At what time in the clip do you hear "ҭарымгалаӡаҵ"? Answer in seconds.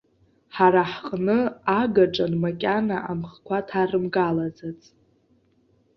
3.67-4.81